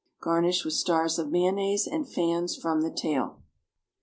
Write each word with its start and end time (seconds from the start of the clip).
Garnish 0.19 0.65
with 0.65 0.73
stars 0.73 1.19
of 1.19 1.29
mayonnaise 1.29 1.85
and 1.85 2.09
fans 2.11 2.55
from 2.57 2.81
the 2.81 2.89
tail. 2.89 3.43